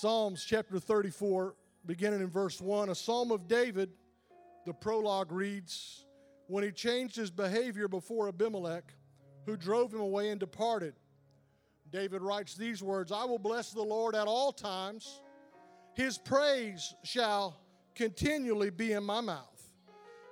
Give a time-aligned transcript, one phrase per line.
[0.00, 2.88] Psalms chapter 34, beginning in verse 1.
[2.88, 3.90] A psalm of David,
[4.64, 6.04] the prologue reads
[6.46, 8.94] When he changed his behavior before Abimelech,
[9.44, 10.94] who drove him away and departed,
[11.90, 15.20] David writes these words I will bless the Lord at all times,
[15.94, 17.60] his praise shall
[17.96, 19.68] continually be in my mouth.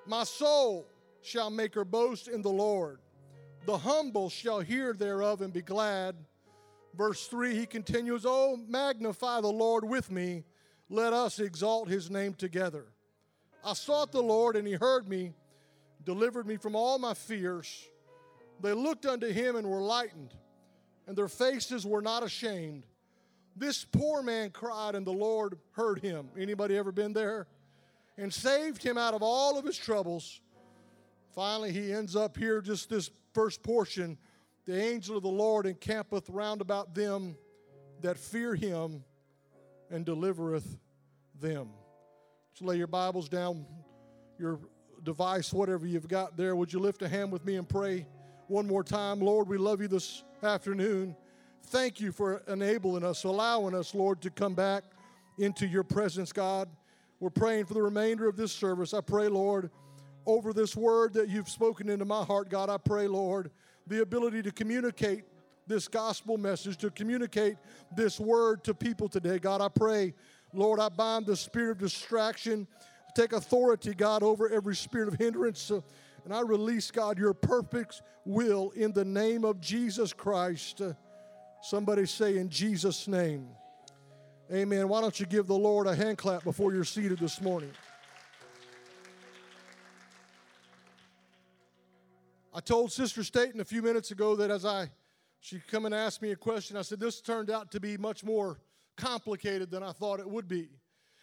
[0.07, 0.87] My soul
[1.23, 3.01] shall make her boast in the Lord.
[3.65, 6.15] The humble shall hear thereof and be glad.
[6.97, 10.45] Verse 3, he continues, Oh, magnify the Lord with me.
[10.89, 12.87] Let us exalt his name together.
[13.65, 15.35] I sought the Lord, and he heard me,
[16.05, 17.89] delivered me from all my fears.
[18.63, 20.33] They looked unto him and were lightened,
[21.07, 22.87] and their faces were not ashamed.
[23.57, 26.29] This poor man cried, and the Lord heard him.
[26.39, 27.47] Anybody ever been there?
[28.17, 30.41] And saved him out of all of his troubles.
[31.35, 34.17] Finally, he ends up here, just this first portion
[34.67, 37.37] the angel of the Lord encampeth round about them
[38.03, 39.05] that fear him
[39.91, 40.77] and delivereth
[41.41, 41.69] them.
[42.55, 43.65] So lay your Bibles down,
[44.39, 44.59] your
[45.05, 46.57] device, whatever you've got there.
[46.57, 48.07] Would you lift a hand with me and pray
[48.49, 49.21] one more time?
[49.21, 51.15] Lord, we love you this afternoon.
[51.67, 54.83] Thank you for enabling us, allowing us, Lord, to come back
[55.39, 56.69] into your presence, God.
[57.21, 58.95] We're praying for the remainder of this service.
[58.95, 59.71] I pray, Lord,
[60.27, 62.69] over this word that you've spoken into my heart, God.
[62.69, 63.53] I pray, Lord
[63.87, 65.25] the ability to communicate
[65.67, 67.57] this gospel message, to communicate
[67.97, 69.39] this word to people today.
[69.39, 70.15] God, I pray,
[70.53, 72.67] Lord, I bind the spirit of distraction.
[73.15, 75.71] Take authority, God, over every spirit of hindrance.
[75.71, 80.83] And I release, God, your perfect will in the name of Jesus Christ.
[81.63, 83.49] Somebody say, in Jesus' name.
[84.53, 84.89] Amen.
[84.89, 87.73] Why don't you give the Lord a hand clap before you're seated this morning?
[92.57, 94.89] I told Sister Staten a few minutes ago that as I
[95.41, 98.25] she come and asked me a question, I said this turned out to be much
[98.25, 98.59] more
[98.97, 100.71] complicated than I thought it would be.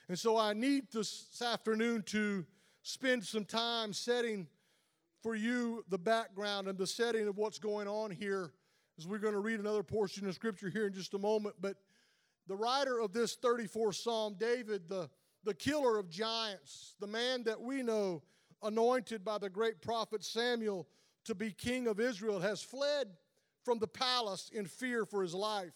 [0.09, 2.45] And so I need this, afternoon to
[2.83, 4.45] spend some time setting
[5.23, 8.51] for you the background and the setting of what's going on here
[8.99, 11.55] as we're going to read another portion of scripture here in just a moment.
[11.59, 11.77] But
[12.45, 15.09] the writer of this 34th Psalm, David, the,
[15.43, 18.21] the killer of giants, the man that we know
[18.61, 20.87] anointed by the great prophet Samuel
[21.25, 23.07] to be king of Israel has fled
[23.63, 25.75] from the palace in fear for his life.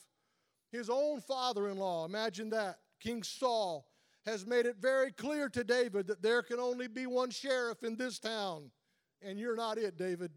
[0.71, 3.87] His own father in law, imagine that, King Saul,
[4.25, 7.95] has made it very clear to David that there can only be one sheriff in
[7.95, 8.71] this town,
[9.21, 10.31] and you're not it, David.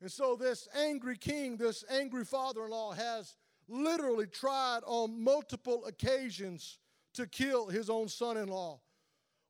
[0.00, 3.36] And so, this angry king, this angry father in law, has
[3.68, 6.78] literally tried on multiple occasions
[7.14, 8.80] to kill his own son in law.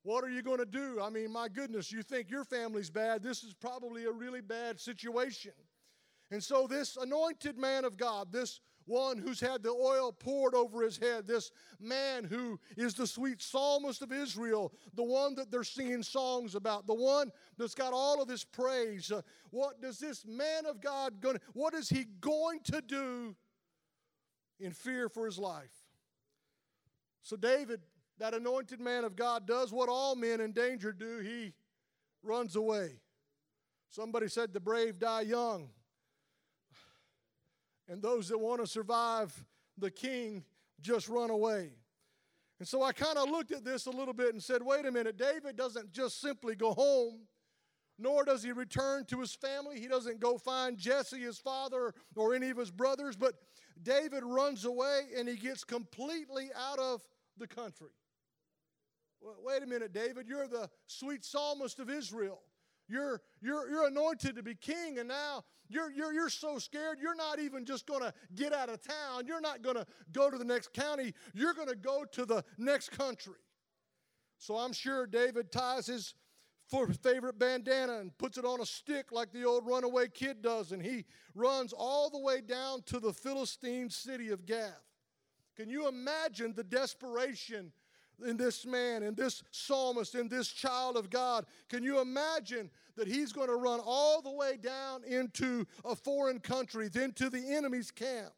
[0.02, 1.00] What are you going to do?
[1.00, 3.22] I mean, my goodness, you think your family's bad.
[3.22, 5.52] This is probably a really bad situation.
[6.30, 10.82] And so, this anointed man of God, this one who's had the oil poured over
[10.82, 15.64] his head, this man who is the sweet psalmist of Israel, the one that they're
[15.64, 19.12] singing songs about, the one that's got all of this praise.
[19.12, 23.36] Uh, what does this man of God going what is he going to do
[24.58, 25.74] in fear for his life?
[27.22, 27.80] So David
[28.18, 31.52] that anointed man of God does what all men in danger do he
[32.22, 33.00] runs away.
[33.88, 35.68] Somebody said the brave die young.
[37.88, 39.44] And those that want to survive
[39.76, 40.44] the king
[40.80, 41.70] just run away.
[42.58, 44.92] And so I kind of looked at this a little bit and said, wait a
[44.92, 47.22] minute, David doesn't just simply go home,
[47.98, 49.80] nor does he return to his family.
[49.80, 53.34] He doesn't go find Jesse, his father, or any of his brothers, but
[53.82, 57.02] David runs away and he gets completely out of
[57.42, 57.90] the country.
[59.44, 62.40] Wait a minute, David, you're the sweet psalmist of Israel.
[62.88, 67.14] You're, you're, you're anointed to be king, and now you're, you're, you're so scared, you're
[67.14, 69.26] not even just going to get out of town.
[69.26, 71.14] You're not going to go to the next county.
[71.34, 73.38] You're going to go to the next country.
[74.38, 76.14] So I'm sure David ties his
[77.02, 80.82] favorite bandana and puts it on a stick like the old runaway kid does, and
[80.84, 81.04] he
[81.34, 84.91] runs all the way down to the Philistine city of Gath.
[85.56, 87.72] Can you imagine the desperation
[88.24, 91.46] in this man, in this psalmist, in this child of God.
[91.68, 96.38] Can you imagine that he's going to run all the way down into a foreign
[96.38, 98.32] country, into the enemy's camp?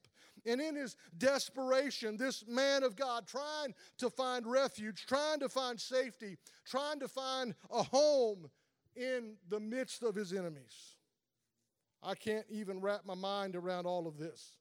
[0.46, 5.81] And in his desperation, this man of God trying to find refuge, trying to find
[5.81, 8.50] safety, trying to find a home
[8.94, 10.96] in the midst of his enemies.
[12.02, 14.58] I can't even wrap my mind around all of this.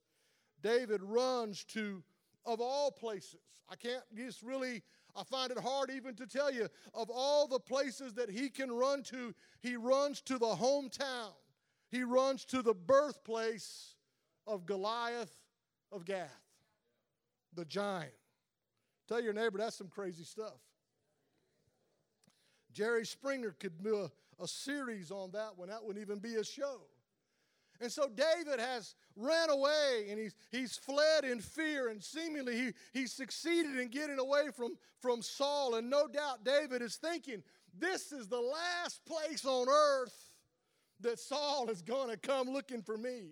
[0.61, 2.01] David runs to,
[2.45, 4.83] of all places, I can't just really,
[5.15, 8.71] I find it hard even to tell you, of all the places that he can
[8.71, 11.33] run to, he runs to the hometown.
[11.89, 13.95] He runs to the birthplace
[14.47, 15.33] of Goliath
[15.91, 16.41] of Gath,
[17.53, 18.13] the giant.
[19.07, 20.59] Tell your neighbor that's some crazy stuff.
[22.71, 24.11] Jerry Springer could do a,
[24.43, 25.69] a series on that one.
[25.69, 26.81] That wouldn't even be a show.
[27.81, 32.99] And so David has ran away and he's, he's fled in fear, and seemingly he,
[32.99, 35.75] he succeeded in getting away from, from Saul.
[35.75, 37.43] And no doubt David is thinking,
[37.77, 40.15] this is the last place on earth
[41.01, 43.31] that Saul is going to come looking for me.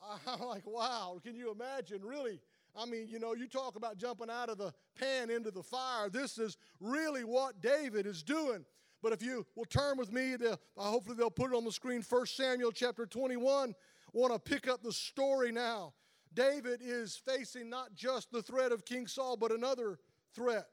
[0.26, 2.02] I'm like, wow, can you imagine?
[2.02, 2.40] Really?
[2.78, 6.10] I mean, you know, you talk about jumping out of the pan into the fire.
[6.10, 8.64] This is really what David is doing.
[9.02, 12.02] But if you will turn with me, uh, hopefully they'll put it on the screen.
[12.08, 13.74] 1 Samuel chapter 21.
[14.12, 15.92] Want to pick up the story now.
[16.32, 19.98] David is facing not just the threat of King Saul, but another
[20.34, 20.66] threat.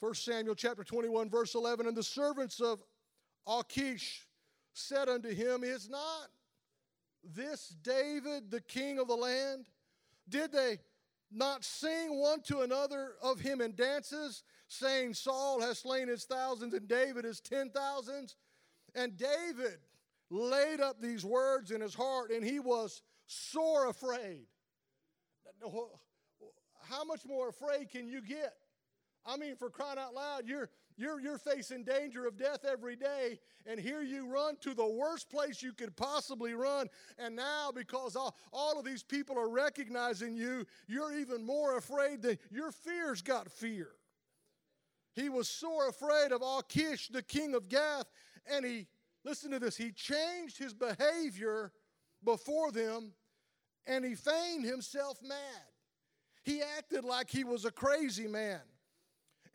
[0.00, 1.86] 1 Samuel chapter 21, verse 11.
[1.86, 2.82] And the servants of
[3.46, 4.26] Achish
[4.72, 6.28] said unto him, Is not
[7.22, 9.66] this David, the king of the land?
[10.28, 10.78] Did they
[11.30, 16.74] not sing one to another of him in dances, saying, Saul has slain his thousands
[16.74, 18.36] and David his ten thousands?
[18.94, 19.78] And David
[20.30, 24.46] laid up these words in his heart, and he was sore afraid.
[26.88, 28.54] How much more afraid can you get?
[29.26, 33.38] I mean, for crying out loud, you're you're, you're facing danger of death every day,
[33.64, 36.88] and here you run to the worst place you could possibly run.
[37.18, 42.20] And now, because all, all of these people are recognizing you, you're even more afraid
[42.22, 43.88] that your fears got fear.
[45.14, 48.06] He was sore afraid of Achish, the king of Gath,
[48.50, 48.86] and he,
[49.24, 51.72] listen to this, he changed his behavior
[52.24, 53.12] before them
[53.86, 55.38] and he feigned himself mad.
[56.42, 58.60] He acted like he was a crazy man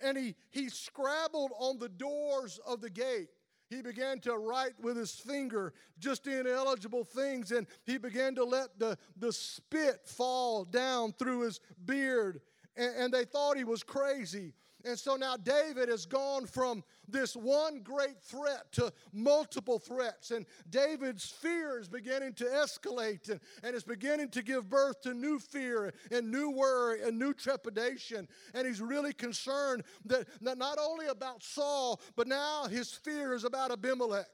[0.01, 3.29] and he, he scrabbled on the doors of the gate.
[3.69, 8.77] He began to write with his finger just ineligible things, and he began to let
[8.77, 12.41] the, the spit fall down through his beard.
[12.75, 14.53] And, and they thought he was crazy.
[14.85, 20.29] And so now David has gone from this one great threat to multiple threats.
[20.29, 25.15] And David's fear is beginning to escalate and, and is beginning to give birth to
[25.15, 28.27] new fear and new worry and new trepidation.
[28.53, 33.71] And he's really concerned that not only about Saul, but now his fear is about
[33.71, 34.27] Abimelech.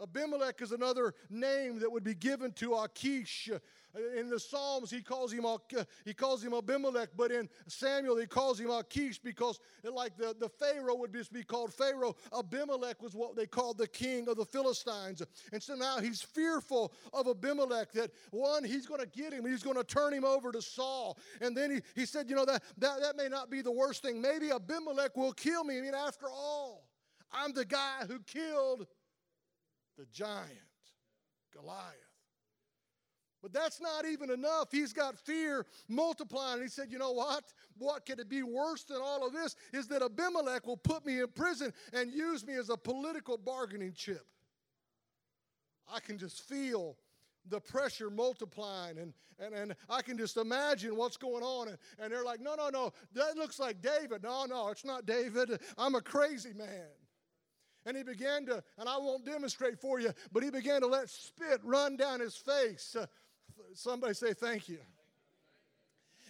[0.00, 3.50] Abimelech is another name that would be given to Achish.
[4.16, 5.44] In the Psalms, he calls him
[6.04, 10.48] he calls him Abimelech, but in Samuel he calls him Achish because, like the, the
[10.48, 14.44] Pharaoh would just be called Pharaoh, Abimelech was what they called the king of the
[14.44, 15.22] Philistines.
[15.52, 19.62] And so now he's fearful of Abimelech that one, he's going to get him, he's
[19.62, 21.18] going to turn him over to Saul.
[21.40, 24.02] And then he, he said, you know, that, that, that may not be the worst
[24.02, 24.20] thing.
[24.20, 25.78] Maybe Abimelech will kill me.
[25.78, 26.88] I mean, after all,
[27.32, 28.86] I'm the guy who killed
[29.96, 30.48] the giant,
[31.52, 32.07] Goliath.
[33.42, 34.72] But that's not even enough.
[34.72, 36.60] He's got fear multiplying.
[36.60, 37.44] He said, You know what?
[37.76, 39.54] What could it be worse than all of this?
[39.72, 43.92] Is that Abimelech will put me in prison and use me as a political bargaining
[43.92, 44.26] chip.
[45.92, 46.96] I can just feel
[47.48, 51.68] the pressure multiplying and, and, and I can just imagine what's going on.
[51.68, 54.24] And, and they're like, No, no, no, that looks like David.
[54.24, 55.60] No, no, it's not David.
[55.76, 56.88] I'm a crazy man.
[57.86, 61.08] And he began to, and I won't demonstrate for you, but he began to let
[61.08, 62.96] spit run down his face.
[62.98, 63.06] Uh,
[63.74, 64.78] Somebody say thank you.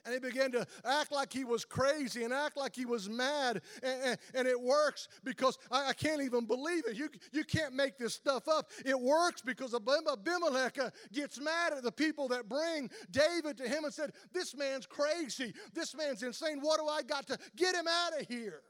[0.05, 3.61] And he began to act like he was crazy and act like he was mad.
[3.83, 6.97] And, and, and it works because I, I, can't even believe it.
[6.97, 8.71] You, you can't make this stuff up.
[8.87, 13.85] It works because Abimelech uh, gets mad at the people that bring David to him
[13.85, 15.53] and said, This man's crazy.
[15.75, 16.61] This man's insane.
[16.61, 18.63] What do I got to get him out of here?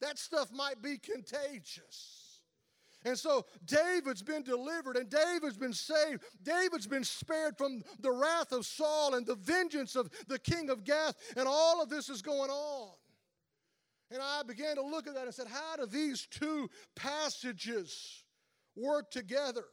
[0.00, 2.21] That stuff might be contagious.
[3.04, 6.22] And so David's been delivered and David's been saved.
[6.42, 10.84] David's been spared from the wrath of Saul and the vengeance of the king of
[10.84, 12.92] Gath, and all of this is going on.
[14.10, 18.24] And I began to look at that and said, How do these two passages
[18.76, 19.64] work together?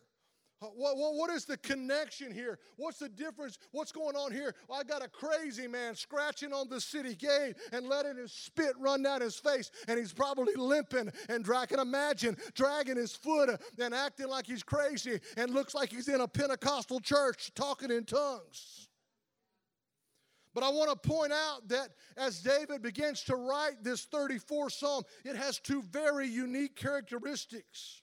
[0.59, 2.59] What, what, what is the connection here?
[2.75, 3.57] What's the difference?
[3.71, 4.53] What's going on here?
[4.67, 8.73] Well, I got a crazy man scratching on the city gate and letting his spit
[8.77, 11.11] run down his face, and he's probably limping.
[11.29, 13.49] And I can imagine dragging his foot
[13.79, 18.03] and acting like he's crazy and looks like he's in a Pentecostal church talking in
[18.03, 18.89] tongues.
[20.53, 25.03] But I want to point out that as David begins to write this 34th Psalm,
[25.23, 28.01] it has two very unique characteristics.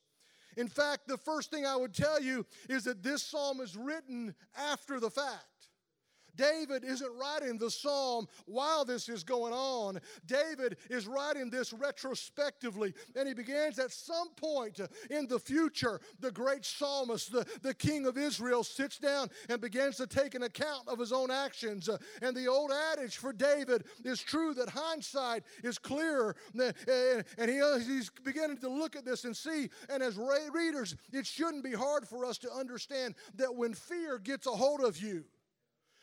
[0.57, 4.35] In fact, the first thing I would tell you is that this psalm is written
[4.57, 5.45] after the fact.
[6.37, 10.01] David isn't writing the psalm while this is going on.
[10.27, 16.01] David is writing this retrospectively, and he begins at some point in the future.
[16.21, 20.43] The great psalmist, the, the king of Israel, sits down and begins to take an
[20.43, 21.89] account of his own actions.
[22.23, 26.37] And the old adage for David is true that hindsight is clearer.
[26.55, 29.69] And he, he's beginning to look at this and see.
[29.89, 34.47] And as readers, it shouldn't be hard for us to understand that when fear gets
[34.47, 35.25] a hold of you,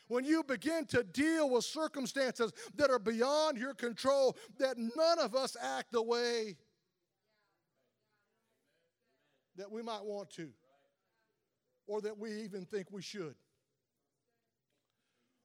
[0.07, 5.35] when you begin to deal with circumstances that are beyond your control, that none of
[5.35, 6.55] us act the way
[9.55, 10.49] that we might want to,
[11.87, 13.35] or that we even think we should.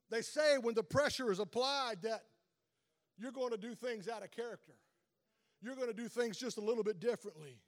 [0.09, 2.21] They say when the pressure is applied that
[3.17, 4.73] you're going to do things out of character.
[5.61, 7.59] You're going to do things just a little bit differently.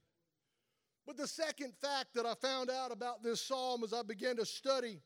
[1.06, 4.46] But the second fact that I found out about this psalm as I began to
[4.46, 5.02] study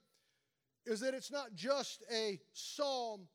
[0.86, 3.28] is that it's not just a psalm,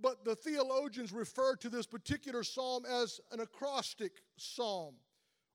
[0.00, 4.94] but the theologians refer to this particular psalm as an acrostic psalm.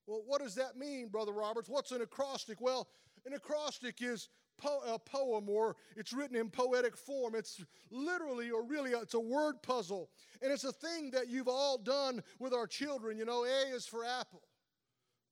[0.06, 1.70] Well, what does that mean, Brother Roberts?
[1.70, 2.62] What's an acrostic?
[2.62, 2.88] Well,
[3.25, 7.36] an acrostic is po- a poem or it's written in poetic form.
[7.36, 10.10] It's literally or really it's a word puzzle.
[10.42, 13.18] And it's a thing that you've all done with our children.
[13.18, 14.44] You know, A is for apple,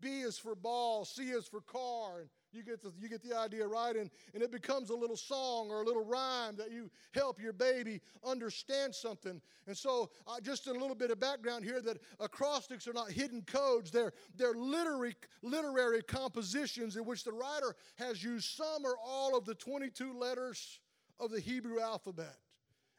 [0.01, 3.37] B is for ball, C is for car, and you get the, you get the
[3.37, 3.95] idea, right?
[3.95, 7.53] And, and it becomes a little song or a little rhyme that you help your
[7.53, 9.41] baby understand something.
[9.67, 13.41] And so, uh, just a little bit of background here that acrostics are not hidden
[13.41, 19.37] codes, they're, they're literary, literary compositions in which the writer has used some or all
[19.37, 20.79] of the 22 letters
[21.19, 22.37] of the Hebrew alphabet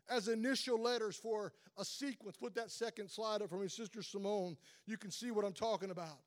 [0.08, 2.36] as initial letters for a sequence.
[2.36, 4.56] Put that second slide up for me, Sister Simone.
[4.86, 6.18] You can see what I'm talking about.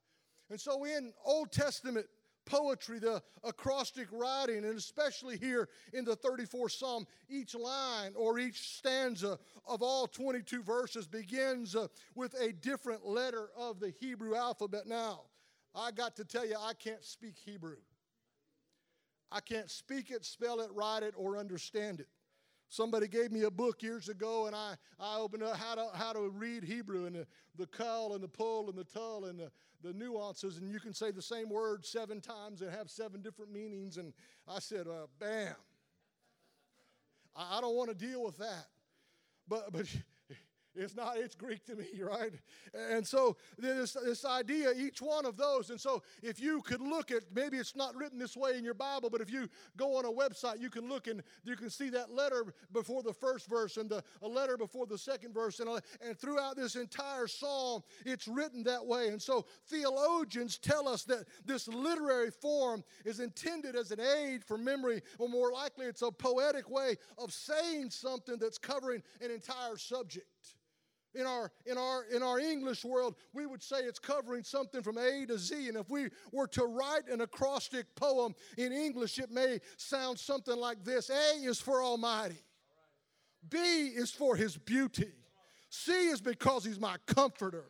[0.49, 2.07] And so, in Old Testament
[2.49, 8.75] poetry, the acrostic writing, and especially here in the 34th Psalm, each line or each
[8.77, 9.37] stanza
[9.67, 14.87] of all 22 verses begins uh, with a different letter of the Hebrew alphabet.
[14.87, 15.21] Now,
[15.75, 17.77] I got to tell you, I can't speak Hebrew.
[19.31, 22.07] I can't speak it, spell it, write it, or understand it.
[22.67, 26.13] Somebody gave me a book years ago, and I, I opened up how to, how
[26.13, 27.27] to read Hebrew and the,
[27.57, 30.93] the kal and the pull and the tull and the, the nuances, and you can
[30.93, 33.97] say the same word seven times and have seven different meanings.
[33.97, 34.13] And
[34.47, 35.55] I said, uh, bam.
[37.35, 38.65] I, I don't want to deal with that.
[39.47, 39.85] But, but
[40.79, 42.31] it's not, it's Greek to me, right?
[42.91, 45.69] And so this, this idea, each one of those.
[45.69, 48.73] And so if you could look at, maybe it's not written this way in your
[48.73, 51.89] Bible, but if you go on a website, you can look and you can see
[51.89, 55.59] that letter before the first verse and the, a letter before the second verse.
[55.59, 59.09] And, uh, and throughout this entire psalm, it's written that way.
[59.09, 64.57] And so theologians tell us that this literary form is intended as an aid for
[64.57, 69.77] memory, or more likely, it's a poetic way of saying something that's covering an entire
[69.77, 70.27] subject.
[71.15, 74.97] In our, in, our, in our English world, we would say it's covering something from
[74.99, 75.67] A to Z.
[75.67, 80.55] And if we were to write an acrostic poem in English, it may sound something
[80.55, 82.43] like this A is for Almighty,
[83.49, 85.11] B is for His beauty,
[85.69, 87.65] C is because He's my comforter,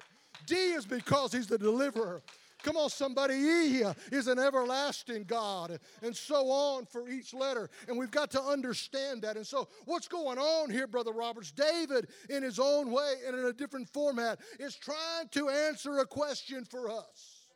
[0.46, 2.22] D is because He's the deliverer.
[2.63, 3.35] Come on, somebody.
[3.35, 7.69] He is an everlasting God, and so on for each letter.
[7.87, 9.37] And we've got to understand that.
[9.37, 11.51] And so, what's going on here, Brother Roberts?
[11.51, 16.05] David, in his own way and in a different format, is trying to answer a
[16.05, 17.47] question for us.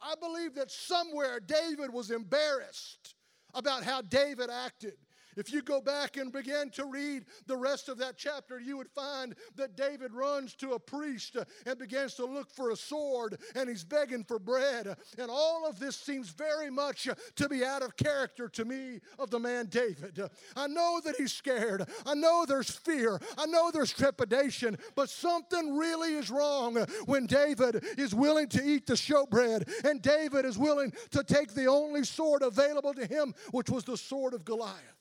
[0.00, 3.14] I believe that somewhere David was embarrassed
[3.54, 4.94] about how David acted.
[5.38, 8.90] If you go back and begin to read the rest of that chapter, you would
[8.90, 13.68] find that David runs to a priest and begins to look for a sword and
[13.68, 14.96] he's begging for bread.
[15.16, 19.30] And all of this seems very much to be out of character to me of
[19.30, 20.20] the man David.
[20.56, 21.88] I know that he's scared.
[22.04, 23.20] I know there's fear.
[23.36, 28.88] I know there's trepidation, but something really is wrong when David is willing to eat
[28.88, 33.70] the showbread and David is willing to take the only sword available to him, which
[33.70, 34.97] was the sword of Goliath.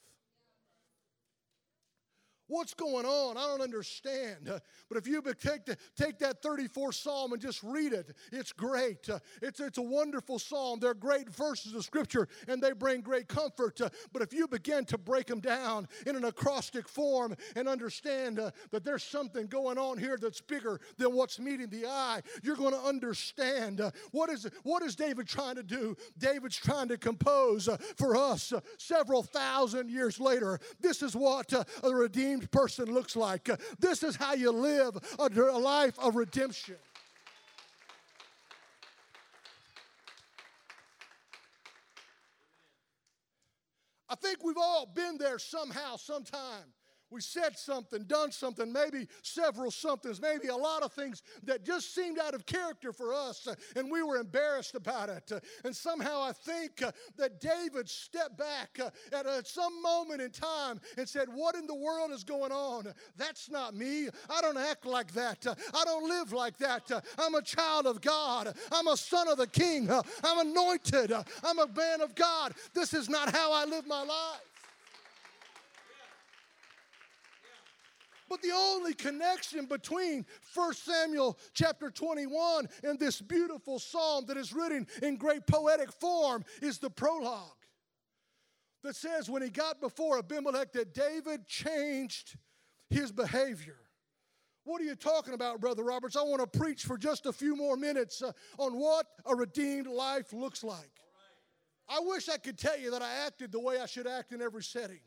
[2.47, 3.37] What's going on?
[3.37, 4.49] I don't understand.
[4.89, 9.09] But if you take, the, take that 34th Psalm and just read it, it's great.
[9.41, 10.79] It's, it's a wonderful psalm.
[10.79, 13.81] They're great verses of Scripture and they bring great comfort.
[14.13, 18.37] But if you begin to break them down in an acrostic form and understand
[18.71, 22.73] that there's something going on here that's bigger than what's meeting the eye, you're going
[22.73, 25.95] to understand what, is, what is David trying to do?
[26.17, 30.59] David's trying to compose for us several thousand years later.
[30.79, 33.49] This is what the redeemed redeemed person looks like.
[33.49, 34.97] Uh, this is how you live
[35.49, 36.75] a life of redemption.
[44.09, 46.73] I think we've all been there somehow, sometime
[47.09, 51.95] we said something, done something, maybe several somethings, maybe a lot of things that just
[51.95, 55.31] seemed out of character for us, uh, and we were embarrassed about it.
[55.31, 58.79] Uh, and somehow I think uh, that David stepped back
[59.13, 62.93] at some moment in time and said, What in the world is going on?
[63.15, 64.09] That's not me.
[64.29, 65.45] I don't act like that.
[65.47, 66.91] I don't live like that.
[67.17, 68.55] I'm a child of God.
[68.71, 69.89] I'm a son of the king.
[69.89, 71.11] I'm anointed.
[71.11, 72.53] I'm a man of God.
[72.73, 74.56] This is not how I live my life.
[78.29, 84.53] But the only connection between 1 Samuel chapter 21 and this beautiful psalm that is
[84.53, 87.57] written in great poetic form is the prologue
[88.83, 92.37] that says when he got before Abimelech that David changed
[92.89, 93.77] his behavior.
[94.63, 96.15] What are you talking about, Brother Roberts?
[96.15, 99.87] I want to preach for just a few more minutes uh, on what a redeemed
[99.87, 100.91] life looks like.
[101.89, 104.41] I wish I could tell you that I acted the way I should act in
[104.41, 104.99] every setting.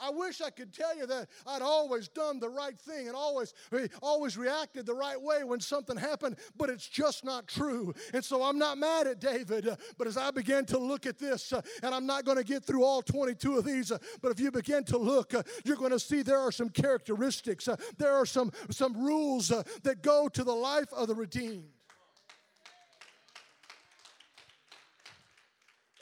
[0.00, 3.54] I wish I could tell you that I'd always done the right thing and always,
[4.02, 7.92] always reacted the right way when something happened, but it's just not true.
[8.14, 11.18] And so I'm not mad at David, uh, but as I began to look at
[11.18, 14.32] this, uh, and I'm not going to get through all 22 of these, uh, but
[14.32, 15.32] if you begin to look,
[15.64, 20.28] you're going to see there are some characteristics, there are some, some rules that go
[20.28, 21.68] to the life of the redeemed.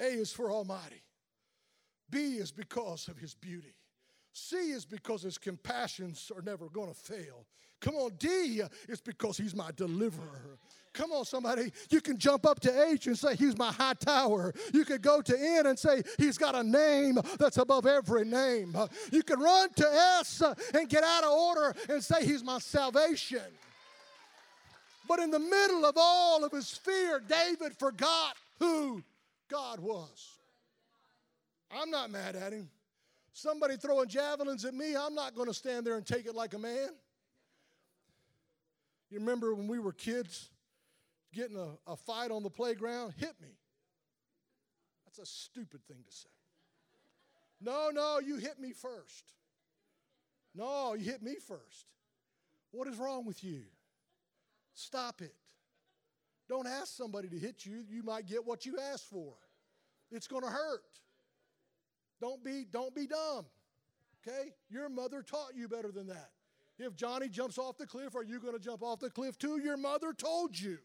[0.00, 1.02] A is for Almighty.
[2.10, 3.74] B is because of his beauty.
[4.38, 7.44] C is because his compassions are never going to fail.
[7.80, 10.58] Come on, D is because he's my deliverer.
[10.92, 11.70] Come on, somebody.
[11.90, 14.52] You can jump up to H and say, He's my high tower.
[14.72, 18.76] You could go to N and say, He's got a name that's above every name.
[19.12, 19.86] You can run to
[20.18, 20.42] S
[20.74, 23.42] and get out of order and say, He's my salvation.
[25.06, 29.02] But in the middle of all of his fear, David forgot who
[29.48, 30.32] God was.
[31.70, 32.68] I'm not mad at him.
[33.38, 36.54] Somebody throwing javelins at me, I'm not going to stand there and take it like
[36.54, 36.88] a man.
[39.10, 40.48] You remember when we were kids
[41.32, 43.14] getting a, a fight on the playground?
[43.16, 43.54] Hit me.
[45.04, 46.28] That's a stupid thing to say.
[47.60, 49.32] No, no, you hit me first.
[50.52, 51.86] No, you hit me first.
[52.72, 53.62] What is wrong with you?
[54.74, 55.36] Stop it.
[56.48, 57.84] Don't ask somebody to hit you.
[57.88, 59.34] You might get what you asked for.
[60.10, 60.82] It's going to hurt.
[62.20, 63.46] Don't be, don't be dumb.
[64.26, 64.50] Okay?
[64.70, 66.30] Your mother taught you better than that.
[66.78, 69.60] If Johnny jumps off the cliff, are you going to jump off the cliff too?
[69.60, 70.78] Your mother told you.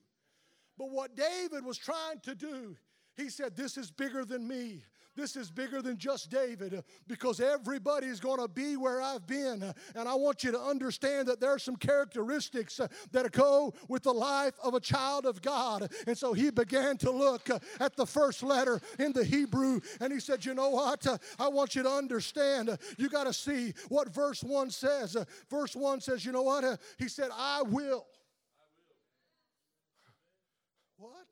[0.78, 2.76] But what David was trying to do,
[3.16, 4.84] he said, This is bigger than me.
[5.16, 9.62] This is bigger than just David uh, because everybody's going to be where I've been.
[9.62, 13.74] Uh, and I want you to understand that there are some characteristics uh, that go
[13.88, 15.92] with the life of a child of God.
[16.08, 17.48] And so he began to look
[17.80, 21.06] at the first letter in the Hebrew and he said, You know what?
[21.38, 22.76] I want you to understand.
[22.98, 25.16] You got to see what verse 1 says.
[25.48, 26.80] Verse 1 says, You know what?
[26.98, 28.08] He said, I will.
[30.98, 31.28] What?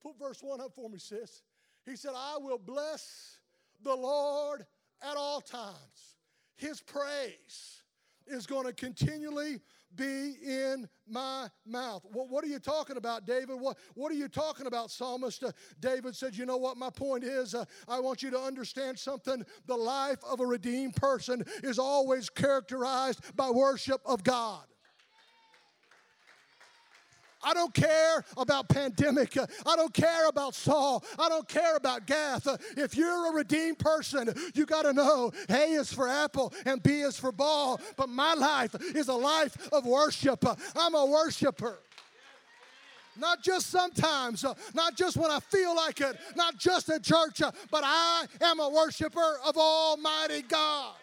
[0.00, 1.42] Put verse 1 up for me, sis.
[1.86, 3.38] He said, I will bless
[3.82, 4.66] the Lord
[5.02, 6.16] at all times.
[6.56, 7.82] His praise
[8.26, 9.60] is going to continually
[9.94, 12.04] be in my mouth.
[12.12, 13.60] What, what, are you talking about, David?
[13.60, 15.44] What, what are you talking about, Psalmist?
[15.44, 16.76] Uh, David said, You know what?
[16.76, 19.44] My point is, uh, I want you to understand something.
[19.66, 24.64] The life of a redeemed person is always characterized by worship of God.
[27.46, 29.38] I don't care about pandemic.
[29.64, 31.04] I don't care about Saul.
[31.16, 32.48] I don't care about Gath.
[32.76, 37.02] If you're a redeemed person, you got to know A is for apple and B
[37.02, 37.80] is for ball.
[37.96, 40.44] But my life is a life of worship.
[40.74, 41.78] I'm a worshiper.
[43.16, 47.82] Not just sometimes, not just when I feel like it, not just at church, but
[47.84, 50.96] I am a worshiper of Almighty God.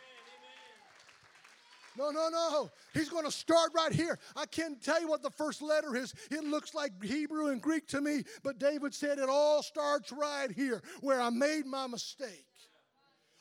[1.98, 2.72] No, no, no.
[2.94, 4.18] He's going to start right here.
[4.36, 6.14] I can't tell you what the first letter is.
[6.32, 10.52] It looks like Hebrew and Greek to me, but David said it all starts right
[10.52, 12.48] here where I made my mistake.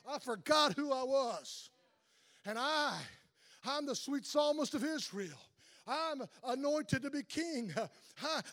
[0.08, 1.70] I forgot who I was.
[2.44, 2.98] And I,
[3.64, 5.38] I'm the sweet psalmist of Israel.
[5.86, 7.72] I'm anointed to be king.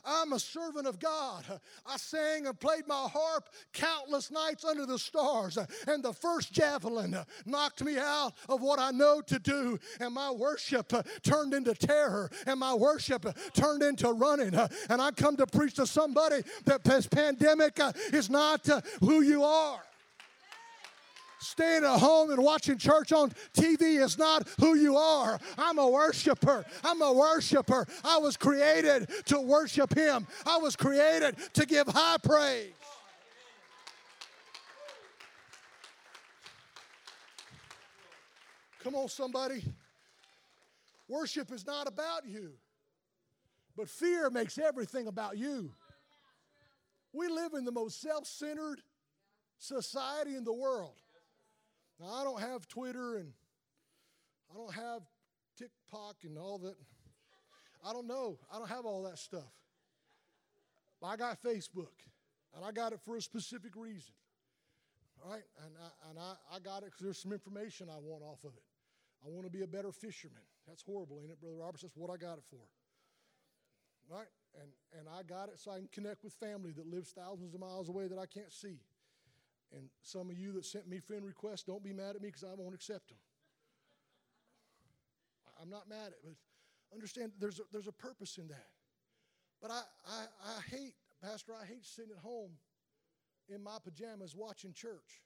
[0.05, 1.43] I'm a servant of God.
[1.85, 7.15] I sang and played my harp countless nights under the stars, and the first javelin
[7.45, 10.91] knocked me out of what I know to do, and my worship
[11.23, 14.55] turned into terror, and my worship turned into running.
[14.89, 17.79] And I come to preach to somebody that this pandemic
[18.11, 18.67] is not
[19.01, 19.81] who you are.
[21.39, 25.39] Staying at home and watching church on TV is not who you are.
[25.57, 26.65] I'm a worshiper.
[26.83, 27.87] I'm a worshiper.
[28.03, 32.73] I was created to worship Him, I was created to give high praise.
[38.83, 39.63] Come on, somebody.
[41.07, 42.51] Worship is not about you,
[43.75, 45.71] but fear makes everything about you.
[47.13, 48.81] We live in the most self centered
[49.57, 50.95] society in the world.
[51.99, 53.33] Now, I don't have Twitter and
[54.51, 55.01] I don't have
[55.57, 56.75] TikTok and all that.
[57.85, 58.39] I don't know.
[58.53, 59.51] I don't have all that stuff.
[61.01, 61.95] But I got Facebook,
[62.55, 64.13] and I got it for a specific reason.
[65.23, 65.43] All right?
[65.65, 68.51] And I, and I, I got it because there's some information I want off of
[68.55, 68.63] it.
[69.25, 70.43] I want to be a better fisherman.
[70.67, 71.83] That's horrible, ain't it, Brother Roberts?
[71.83, 72.63] That's what I got it for.
[74.09, 74.27] Right?
[74.59, 77.59] And, and I got it so I can connect with family that lives thousands of
[77.59, 78.79] miles away that I can't see.
[79.75, 82.43] And some of you that sent me friend requests, don't be mad at me because
[82.43, 83.17] I won't accept them.
[85.61, 86.33] I'm not mad at it, but
[86.93, 88.69] understand there's a, there's a purpose in that.
[89.61, 90.23] But I, I,
[90.57, 92.51] I hate, Pastor, I hate sitting at home
[93.53, 95.21] in my pajamas watching church.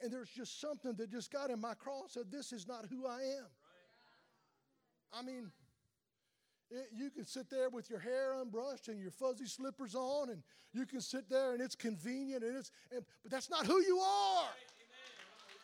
[0.00, 3.06] And there's just something that just got in my cross said, This is not who
[3.06, 3.46] I am.
[5.12, 5.52] I mean,
[6.70, 10.42] it, you can sit there with your hair unbrushed and your fuzzy slippers on, and
[10.72, 13.98] you can sit there and it's convenient, and it's, and, but that's not who you
[13.98, 14.48] are.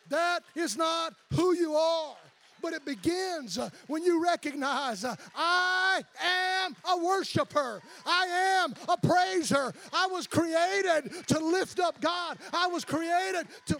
[0.09, 2.15] That is not who you are.
[2.61, 7.81] But it begins uh, when you recognize uh, I am a worshiper.
[8.05, 8.25] I
[8.63, 9.73] am a praiser.
[9.91, 12.37] I was created to lift up God.
[12.53, 13.79] I was created to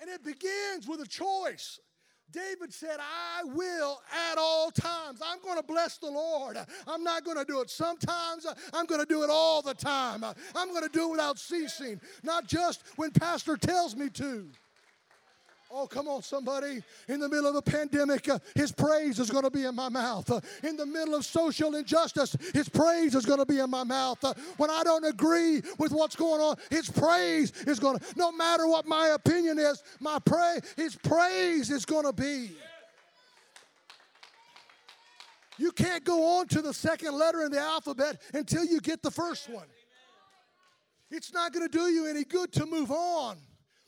[0.00, 1.78] And it begins with a choice.
[2.32, 5.20] David said, I will at all times.
[5.24, 6.56] I'm going to bless the Lord.
[6.86, 8.46] I'm not going to do it sometimes.
[8.72, 10.24] I'm going to do it all the time.
[10.24, 14.48] I'm going to do it without ceasing, not just when Pastor tells me to.
[15.72, 16.82] Oh, come on, somebody.
[17.06, 19.88] In the middle of a pandemic, uh, His praise is going to be in my
[19.88, 20.28] mouth.
[20.28, 23.84] Uh, in the middle of social injustice, His praise is going to be in my
[23.84, 24.22] mouth.
[24.24, 28.32] Uh, when I don't agree with what's going on, His praise is going to, no
[28.32, 32.50] matter what my opinion is, my pray, His praise is going to be.
[35.56, 39.10] You can't go on to the second letter in the alphabet until you get the
[39.10, 39.66] first one.
[41.12, 43.36] It's not going to do you any good to move on.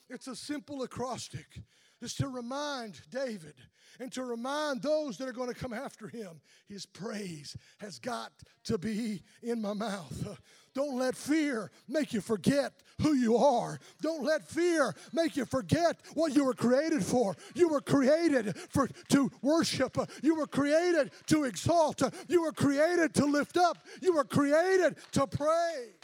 [0.09, 1.61] It's a simple acrostic.
[2.03, 3.55] It's to remind David
[4.01, 8.33] and to remind those that are going to come after him his praise has got
[8.65, 10.39] to be in my mouth.
[10.75, 13.79] Don't let fear make you forget who you are.
[14.01, 17.37] Don't let fear make you forget what you were created for.
[17.55, 19.97] You were created for to worship.
[20.23, 22.03] You were created to exalt.
[22.29, 23.79] You were created to lift up.
[24.01, 26.02] You were created to praise.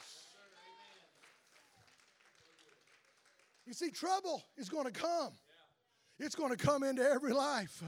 [3.69, 5.35] You see, trouble is going to come.
[6.19, 7.83] It's going to come into every life.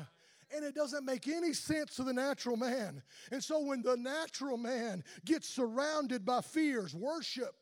[0.54, 3.02] And it doesn't make any sense to the natural man.
[3.32, 7.54] And so when the natural man gets surrounded by fears, worship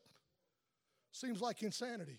[1.13, 2.19] seems like insanity.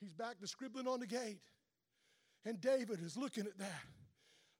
[0.00, 1.40] He's back to scribbling on the gate.
[2.44, 3.84] And David is looking at that.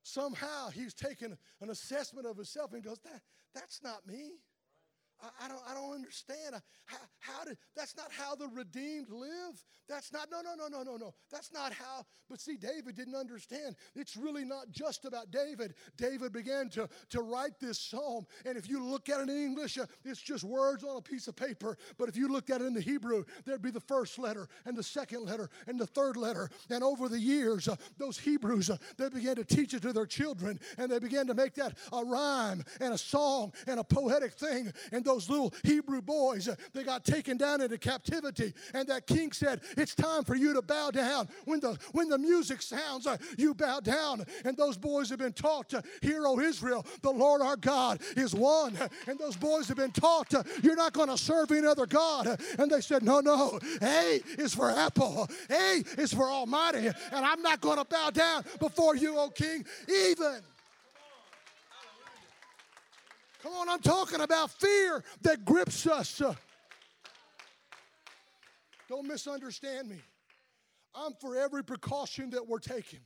[0.01, 3.21] Somehow he's taken an assessment of himself and goes, that,
[3.53, 4.39] That's not me.
[5.21, 6.55] I, I, don't, I don't understand.
[6.85, 9.63] How, how did, that's not how the redeemed live.
[9.87, 11.13] That's not, no, no, no, no, no, no.
[11.31, 13.75] That's not how, but see, David didn't understand.
[13.95, 15.75] It's really not just about David.
[15.97, 18.25] David began to, to write this psalm.
[18.45, 21.27] And if you look at it in English, uh, it's just words on a piece
[21.27, 21.77] of paper.
[21.97, 24.75] But if you looked at it in the Hebrew, there'd be the first letter and
[24.75, 26.49] the second letter and the third letter.
[26.69, 30.05] And over the years, uh, those Hebrews, uh, they began to teach it to their
[30.05, 34.33] children and they began to make that a rhyme and a song and a poetic
[34.33, 34.73] thing.
[34.91, 38.53] And those little Hebrew boys, uh, they got taken down into captivity.
[38.73, 41.29] And that king said, It's time for you to bow down.
[41.45, 44.25] When the, when the music sounds, uh, you bow down.
[44.43, 48.33] And those boys have been taught to hear, O Israel, the Lord our God is
[48.33, 48.77] one.
[49.07, 52.39] And those boys have been taught, You're not going to serve any other God.
[52.59, 53.59] And they said, No, no.
[53.81, 56.87] A is for Apple, A is for Almighty.
[56.87, 60.41] And I'm not going to bow down before you, O King, even.
[63.45, 66.19] Come on, I'm talking about fear that grips us.
[68.89, 69.97] Don't misunderstand me.
[70.95, 73.01] I'm for every precaution that we're taking.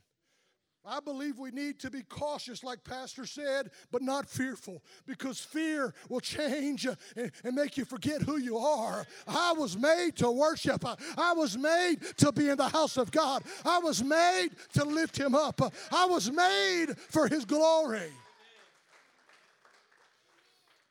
[0.82, 5.92] I believe we need to be cautious, like Pastor said, but not fearful, because fear
[6.08, 9.06] will change and, make you forget who you are.
[9.28, 10.86] I was made to worship,
[11.18, 15.18] I was made to be in the house of God, I was made to lift
[15.18, 15.60] Him up,
[15.92, 18.10] I was made for His glory.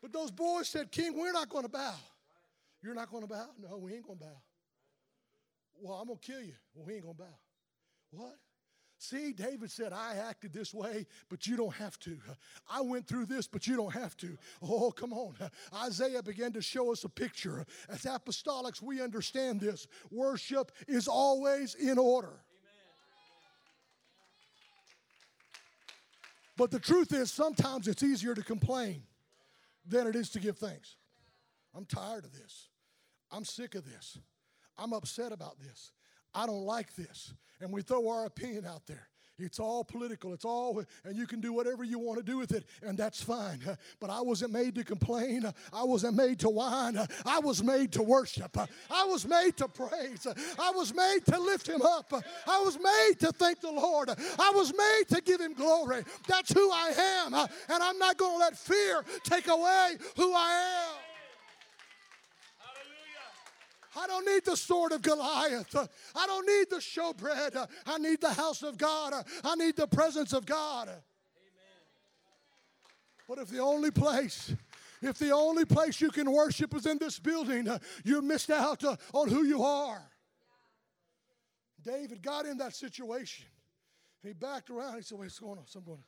[0.01, 1.95] But those boys said, King, we're not going to bow.
[2.81, 3.47] You're not going to bow?
[3.61, 4.41] No, we ain't going to bow.
[5.81, 6.53] Well, I'm going to kill you.
[6.73, 7.37] Well, we ain't going to bow.
[8.11, 8.35] What?
[9.01, 12.17] See, David said, I acted this way, but you don't have to.
[12.69, 14.37] I went through this, but you don't have to.
[14.61, 15.35] Oh, come on.
[15.73, 17.65] Isaiah began to show us a picture.
[17.87, 19.87] As apostolics, we understand this.
[20.11, 22.41] Worship is always in order.
[26.57, 29.03] But the truth is, sometimes it's easier to complain
[29.89, 30.95] than it is to give thanks.
[31.75, 32.69] I'm tired of this.
[33.31, 34.17] I'm sick of this.
[34.77, 35.91] I'm upset about this.
[36.33, 37.33] I don't like this.
[37.59, 39.08] And we throw our opinion out there.
[39.39, 40.33] It's all political.
[40.33, 43.21] It's all, and you can do whatever you want to do with it, and that's
[43.21, 43.59] fine.
[43.99, 45.51] But I wasn't made to complain.
[45.73, 46.97] I wasn't made to whine.
[47.25, 48.57] I was made to worship.
[48.89, 50.27] I was made to praise.
[50.59, 52.13] I was made to lift Him up.
[52.47, 54.09] I was made to thank the Lord.
[54.09, 56.03] I was made to give Him glory.
[56.27, 57.49] That's who I am, and
[57.83, 61.08] I'm not going to let fear take away who I am.
[63.95, 65.75] I don't need the sword of Goliath.
[66.15, 67.67] I don't need the showbread.
[67.85, 69.13] I need the house of God.
[69.43, 70.87] I need the presence of God.
[70.87, 70.99] Amen.
[73.27, 74.53] But if the only place,
[75.01, 77.67] if the only place you can worship is in this building,
[78.03, 80.03] you missed out uh, on who you are.
[81.83, 83.47] David got in that situation.
[84.21, 84.95] He backed around.
[84.97, 85.65] He said, What's going on?
[85.65, 86.03] So I'm going,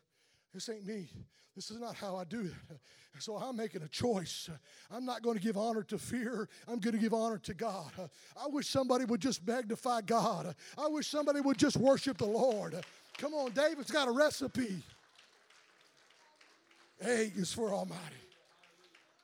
[0.53, 1.09] This ain't me.
[1.55, 2.77] This is not how I do it.
[3.19, 4.49] So I'm making a choice.
[4.89, 6.47] I'm not going to give honor to fear.
[6.67, 7.91] I'm going to give honor to God.
[8.41, 10.55] I wish somebody would just magnify God.
[10.77, 12.75] I wish somebody would just worship the Lord.
[13.17, 14.81] Come on, David's got a recipe.
[17.03, 17.99] A is for Almighty.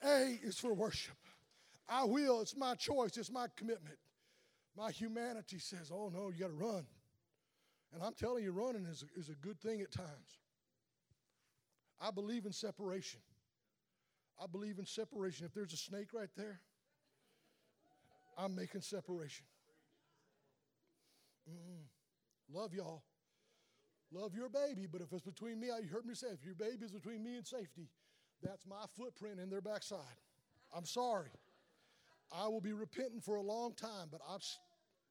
[0.04, 1.16] A is for worship.
[1.88, 2.42] I will.
[2.42, 3.18] It's my choice.
[3.18, 3.98] It's my commitment.
[4.78, 6.86] My humanity says, oh no, you got to run.
[7.94, 10.38] And I'm telling you, running is, is a good thing at times.
[12.00, 13.20] I believe in separation.
[14.42, 15.46] I believe in separation.
[15.46, 16.60] If there's a snake right there,
[18.38, 19.46] I'm making separation.
[21.50, 21.86] Mm-mm.
[22.54, 23.04] Love y'all.
[24.12, 26.86] Love your baby, but if it's between me, you heard me say, if your baby
[26.86, 27.90] is between me and safety,
[28.42, 30.00] that's my footprint in their backside.
[30.74, 31.30] I'm sorry.
[32.32, 34.38] I will be repenting for a long time, but I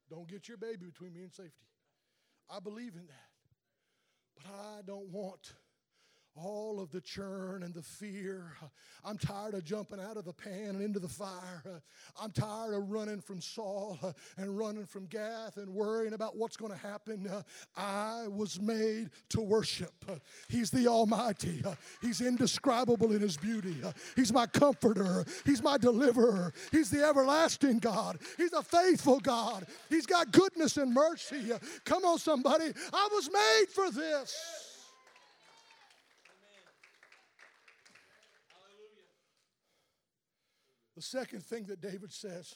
[0.08, 1.66] don't get your baby between me and safety.
[2.48, 3.30] I believe in that.
[4.36, 5.54] But I don't want
[6.36, 8.52] all of the churn and the fear.
[9.04, 11.82] I'm tired of jumping out of the pan and into the fire.
[12.20, 13.98] I'm tired of running from Saul
[14.36, 17.28] and running from Gath and worrying about what's going to happen.
[17.76, 20.04] I was made to worship.
[20.48, 21.62] He's the Almighty.
[22.02, 23.76] He's indescribable in His beauty.
[24.14, 25.24] He's my comforter.
[25.44, 26.52] He's my deliverer.
[26.70, 28.18] He's the everlasting God.
[28.36, 29.66] He's a faithful God.
[29.88, 31.52] He's got goodness and mercy.
[31.84, 32.72] Come on, somebody.
[32.92, 34.65] I was made for this.
[40.96, 42.54] The second thing that David says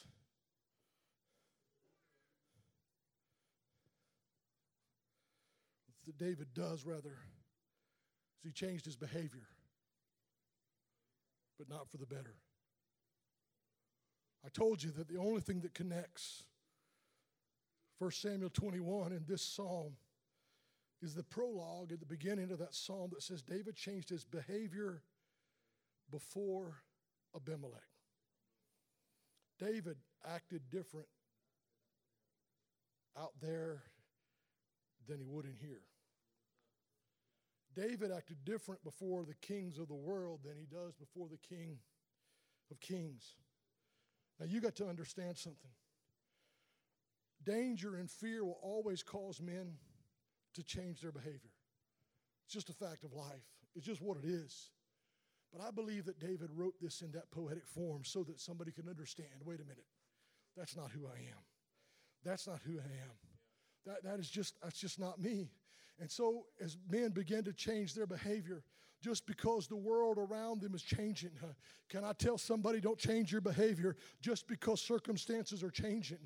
[6.07, 7.19] that David does, rather,
[8.39, 9.47] is he changed his behavior,
[11.59, 12.35] but not for the better.
[14.43, 16.43] I told you that the only thing that connects
[17.99, 19.93] 1 Samuel 21 and this psalm
[21.03, 25.03] is the prologue at the beginning of that psalm that says David changed his behavior
[26.09, 26.81] before
[27.35, 27.90] Abimelech.
[29.61, 29.97] David
[30.27, 31.07] acted different
[33.17, 33.83] out there
[35.07, 35.83] than he would in here.
[37.75, 41.77] David acted different before the kings of the world than he does before the king
[42.71, 43.35] of kings.
[44.39, 45.71] Now, you got to understand something.
[47.45, 49.75] Danger and fear will always cause men
[50.55, 51.51] to change their behavior.
[52.45, 53.45] It's just a fact of life,
[53.75, 54.71] it's just what it is.
[55.51, 58.87] But I believe that David wrote this in that poetic form so that somebody can
[58.87, 59.85] understand wait a minute,
[60.55, 61.43] that's not who I am.
[62.23, 63.15] That's not who I am.
[63.85, 65.49] That, that is just, that's just not me.
[65.99, 68.63] And so as men begin to change their behavior,
[69.01, 71.31] just because the world around them is changing.
[71.89, 76.19] Can I tell somebody don't change your behavior just because circumstances are changing?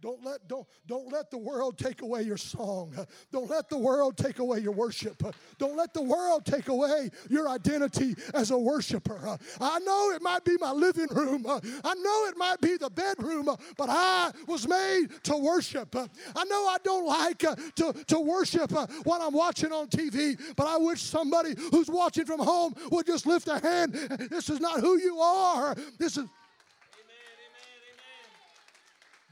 [0.00, 2.94] Don't let don't don't let the world take away your song.
[3.30, 5.22] Don't let the world take away your worship.
[5.58, 9.38] Don't let the world take away your identity as a worshiper.
[9.60, 11.46] I know it might be my living room.
[11.46, 15.94] I know it might be the bedroom, but I was made to worship.
[15.94, 20.40] I know I don't like uh, to, to worship uh, when I'm watching on TV,
[20.56, 23.92] but I wish somebody who's watching watching from home would just lift a hand.
[24.30, 25.76] This is not who you are.
[25.98, 26.26] This is.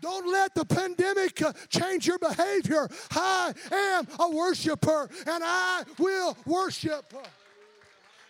[0.00, 2.88] Don't let the pandemic uh, change your behavior.
[3.11, 7.12] I am a worshiper and I will worship.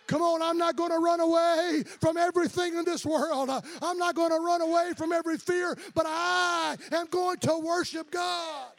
[0.05, 3.49] Come on, I'm not going to run away from everything in this world.
[3.81, 8.11] I'm not going to run away from every fear, but I am going to worship
[8.11, 8.71] God.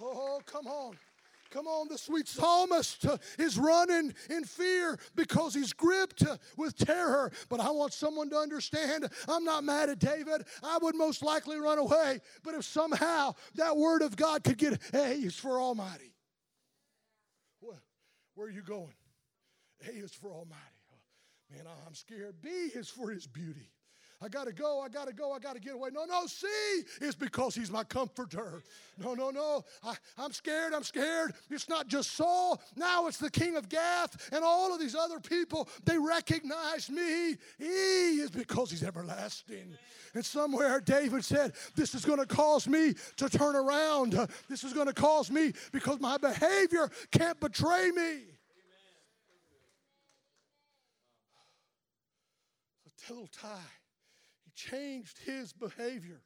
[0.00, 0.96] Oh, come on.
[1.50, 6.76] Come on, the sweet psalmist uh, is running in fear because he's gripped uh, with
[6.76, 7.32] terror.
[7.48, 10.44] But I want someone to understand I'm not mad at David.
[10.62, 12.20] I would most likely run away.
[12.42, 16.12] But if somehow that word of God could get, A is for Almighty.
[17.60, 17.82] Where,
[18.34, 18.94] where are you going?
[19.86, 20.62] A is for Almighty.
[21.50, 22.36] Man, I'm scared.
[22.42, 23.70] B is for his beauty.
[24.20, 25.90] I got to go, I got to go, I got to get away.
[25.92, 28.62] No, no, see, it's because he's my comforter.
[28.98, 31.34] No, no, no, I, I'm scared, I'm scared.
[31.50, 35.20] It's not just Saul, now it's the king of Gath and all of these other
[35.20, 35.68] people.
[35.84, 37.36] They recognize me.
[37.58, 37.64] He
[38.20, 39.78] is because he's everlasting.
[40.14, 44.18] And somewhere David said, This is going to cause me to turn around.
[44.48, 48.22] This is going to cause me because my behavior can't betray me.
[53.08, 53.77] A little tie
[54.58, 56.20] changed his behavior.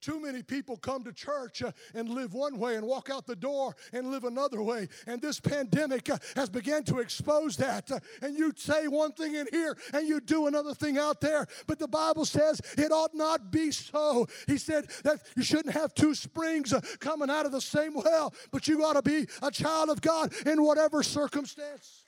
[0.00, 3.34] Too many people come to church uh, and live one way and walk out the
[3.34, 4.88] door and live another way.
[5.08, 7.90] And this pandemic uh, has begun to expose that.
[7.90, 11.48] Uh, and you say one thing in here and you do another thing out there.
[11.66, 14.28] But the Bible says it ought not be so.
[14.46, 18.68] He said that you shouldn't have two springs coming out of the same well, but
[18.68, 22.04] you ought to be a child of God in whatever circumstance.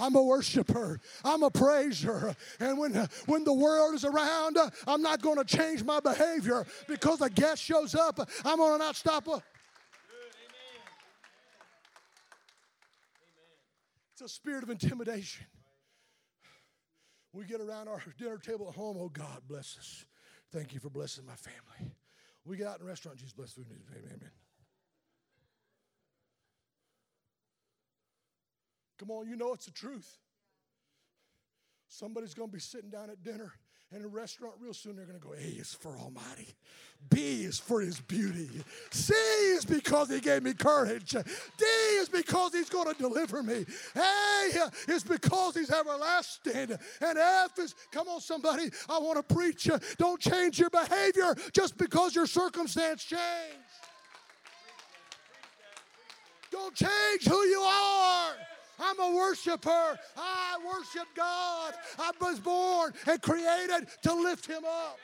[0.00, 1.00] I'm a worshiper.
[1.24, 2.34] I'm a praiser.
[2.60, 4.56] And when, when the world is around,
[4.86, 8.18] I'm not going to change my behavior because a guest shows up.
[8.44, 9.26] I'm going to not stop.
[9.28, 9.42] A,
[14.12, 15.46] it's a spirit of intimidation.
[17.32, 18.96] We get around our dinner table at home.
[18.98, 20.04] Oh, God bless us.
[20.52, 21.94] Thank you for blessing my family.
[22.44, 23.18] We get out in the restaurant.
[23.18, 23.66] Jesus bless food.
[23.92, 24.30] Amen.
[28.98, 30.18] Come on, you know it's the truth.
[31.88, 33.52] Somebody's going to be sitting down at dinner
[33.90, 34.96] in a restaurant real soon.
[34.96, 36.54] They're going to go, A is for Almighty.
[37.08, 38.50] B is for His beauty.
[38.90, 41.12] C is because He gave me courage.
[41.12, 43.64] D is because He's going to deliver me.
[43.96, 46.76] A is because He's everlasting.
[47.00, 49.70] And F is, come on, somebody, I want to preach.
[49.96, 53.22] Don't change your behavior just because your circumstance changed.
[56.50, 58.32] Don't change who you are.
[58.78, 59.98] I'm a worshiper.
[60.16, 61.74] I worship God.
[61.98, 64.98] I was born and created to lift Him up.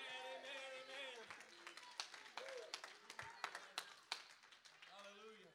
[4.90, 5.52] Hallelujah.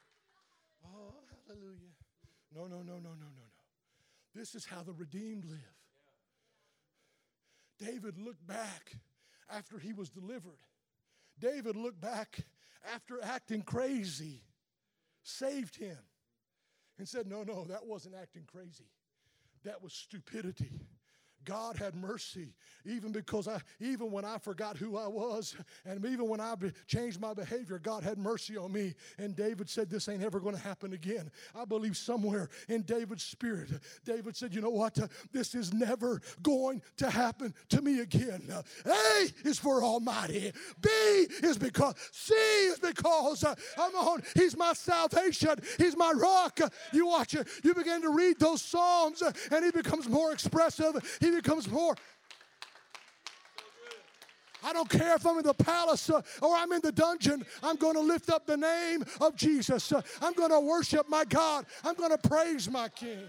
[0.86, 1.14] Oh,
[1.48, 1.94] hallelujah.
[2.54, 4.36] No, no, no, no, no, no, no.
[4.36, 5.60] This is how the redeemed live.
[7.80, 8.94] David looked back
[9.50, 10.60] after he was delivered.
[11.40, 12.40] David looked back
[12.94, 14.42] after acting crazy,
[15.24, 15.98] saved him
[17.00, 18.86] and said, No, no, that wasn't acting crazy.
[19.64, 20.70] That was stupidity.
[21.46, 22.54] God had mercy,
[22.86, 26.54] even because I, even when I forgot who I was, and even when I
[26.88, 28.94] changed my behavior, God had mercy on me.
[29.18, 31.32] And David said, This ain't ever going to happen again.
[31.56, 33.70] I believe somewhere in David's spirit,
[34.06, 34.98] David said, You know what?
[35.32, 38.44] This is never going to happen to me again.
[38.86, 45.56] A is for Almighty, B is because, C is because, I'm on, He's my salvation,
[45.78, 46.60] He's my rock.
[46.92, 51.18] You watch it, you begin to read those Psalms, and He becomes more expressive.
[51.20, 51.96] He he becomes more.
[54.62, 57.46] I don't care if I'm in the palace uh, or I'm in the dungeon.
[57.64, 59.94] I'm going to lift up the name of Jesus.
[59.94, 61.66] Uh, I'm going to worship my God.
[61.86, 63.24] I'm going to praise my King.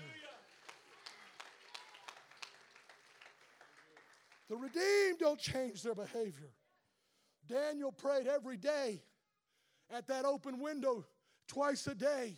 [4.48, 6.50] The redeemed don't change their behavior.
[7.48, 9.00] Daniel prayed every day
[9.88, 11.04] at that open window
[11.46, 12.34] twice a day,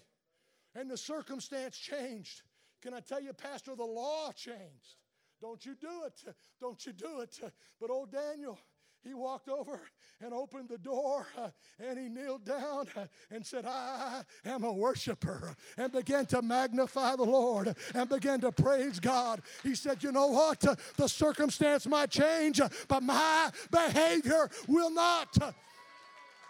[0.75, 2.43] and the circumstance changed.
[2.83, 5.02] Can I tell you, Pastor, the law changed.
[5.43, 6.35] Don't you do it.
[6.61, 7.41] Don't you do it.
[7.81, 8.57] But old Daniel,
[9.03, 9.81] he walked over
[10.21, 11.27] and opened the door
[11.81, 12.87] and he kneeled down
[13.29, 18.53] and said, I am a worshiper, and began to magnify the Lord and began to
[18.53, 19.43] praise God.
[19.65, 20.61] He said, You know what?
[20.97, 25.37] The circumstance might change, but my behavior will not.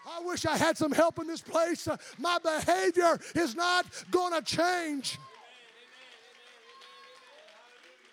[0.05, 1.87] I wish I had some help in this place.
[2.19, 5.17] My behavior is not going to change.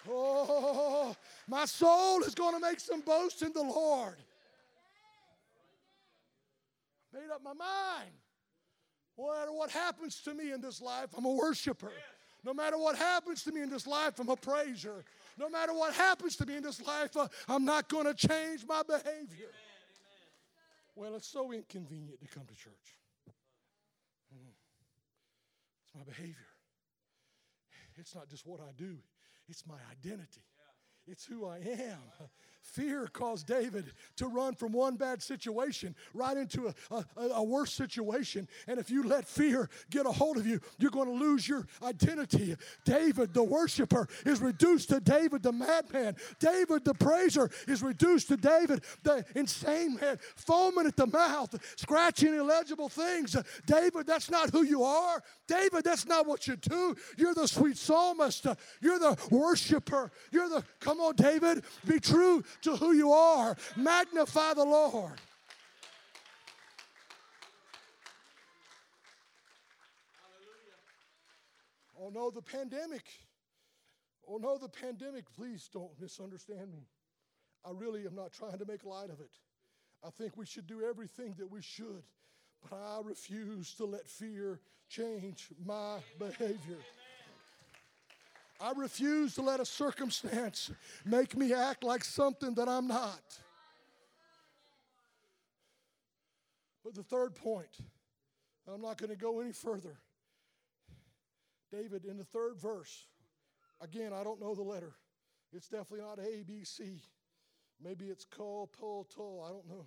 [0.09, 1.14] Oh,
[1.46, 4.16] my soul is going to make some boast in the Lord.
[7.12, 8.11] Made up my mind.
[9.18, 11.92] No matter what happens to me in this life, I'm a worshiper.
[12.42, 15.05] No matter what happens to me in this life, I'm a praiser.
[15.38, 18.64] No matter what happens to me in this life, uh, I'm not going to change
[18.66, 19.51] my behavior.
[20.94, 22.96] Well, it's so inconvenient to come to church.
[24.34, 24.53] Mm.
[25.84, 26.46] It's my behavior.
[27.96, 28.96] it's not just what I do,
[29.51, 30.44] it's my identity.
[31.07, 31.98] It's who I am.
[32.72, 37.72] Fear caused David to run from one bad situation right into a, a, a, worse
[37.72, 38.46] situation.
[38.68, 41.66] And if you let fear get a hold of you, you're going to lose your
[41.82, 42.54] identity.
[42.84, 46.14] David, the worshiper, is reduced to David, the madman.
[46.38, 52.34] David, the praiser, is reduced to David, the insane man, foaming at the mouth, scratching
[52.34, 53.36] illegible things.
[53.66, 55.22] David, that's not who you are.
[55.48, 56.94] David, that's not what you do.
[57.18, 58.46] You're the sweet psalmist.
[58.80, 60.12] You're the worshiper.
[60.30, 63.56] You're the, come on, David, be true to who you are.
[63.76, 65.20] Magnify the Lord.
[72.00, 73.04] Oh no, the pandemic.
[74.28, 75.24] Oh no, the pandemic.
[75.36, 76.86] Please don't misunderstand me.
[77.64, 79.30] I really am not trying to make light of it.
[80.04, 82.02] I think we should do everything that we should,
[82.62, 86.78] but I refuse to let fear change my behavior.
[88.61, 90.70] I refuse to let a circumstance
[91.04, 93.22] make me act like something that I'm not.
[96.84, 97.70] But the third point,
[98.72, 99.96] I'm not going to go any further.
[101.72, 103.06] David, in the third verse,
[103.80, 104.92] again, I don't know the letter.
[105.52, 107.00] It's definitely not A, B, C.
[107.82, 109.44] Maybe it's call, pull, tull.
[109.46, 109.86] I don't know.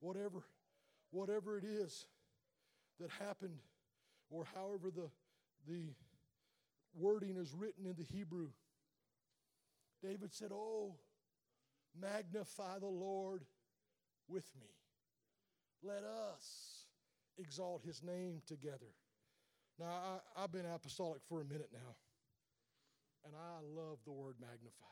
[0.00, 0.44] Whatever,
[1.10, 2.06] whatever it is
[3.00, 3.58] that happened,
[4.30, 5.10] or however the
[5.66, 5.94] the
[6.94, 8.48] wording is written in the Hebrew.
[10.02, 10.96] David said, Oh,
[12.00, 13.42] magnify the Lord
[14.28, 14.68] with me.
[15.82, 16.84] Let us
[17.38, 18.92] exalt his name together.
[19.78, 21.96] Now, I, have been apostolic for a minute now,
[23.24, 24.84] and I love the word magnify.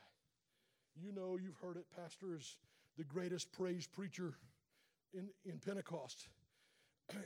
[1.01, 2.57] You know, you've heard it, Pastor is
[2.99, 4.35] the greatest praise preacher
[5.15, 6.29] in, in Pentecost.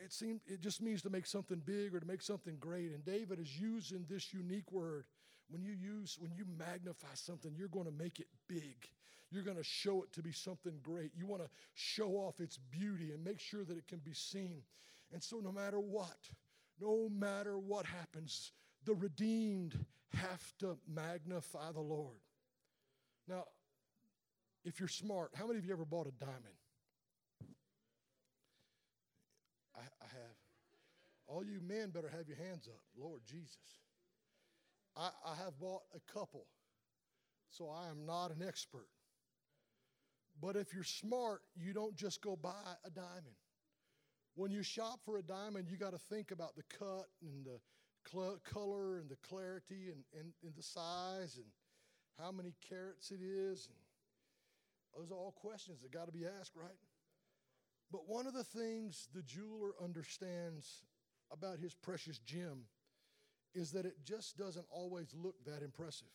[0.04, 2.92] It seems it just means to make something big or to make something great.
[2.92, 5.04] And David is using this unique word.
[5.48, 8.88] When you use, when you magnify something, you're going to make it big.
[9.30, 11.12] You're going to show it to be something great.
[11.16, 14.62] You want to show off its beauty and make sure that it can be seen.
[15.12, 16.18] And so, no matter what,
[16.80, 18.52] no matter what happens,
[18.84, 22.18] the redeemed have to magnify the Lord.
[23.28, 23.44] Now,
[24.64, 26.56] if you're smart, how many of you ever bought a diamond?
[29.76, 30.36] I, I have.
[31.26, 32.80] All you men better have your hands up.
[32.96, 33.80] Lord Jesus.
[34.96, 36.46] I, I have bought a couple,
[37.50, 38.88] so I am not an expert.
[40.40, 43.36] But if you're smart, you don't just go buy a diamond.
[44.34, 47.58] When you shop for a diamond, you got to think about the cut and the
[48.10, 51.46] cl- color and the clarity and, and, and the size and
[52.18, 53.68] how many carats it is.
[53.68, 53.76] And
[54.94, 56.76] those are all questions that got to be asked, right?
[57.90, 60.84] But one of the things the jeweler understands
[61.30, 62.64] about his precious gem
[63.54, 66.08] is that it just doesn't always look that impressive.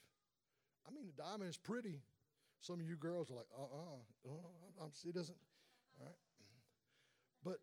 [0.87, 2.01] I mean, the diamond is pretty.
[2.59, 5.37] Some of you girls are like, uh uh-uh, uh, it doesn't,
[5.99, 6.15] all right?
[7.43, 7.57] But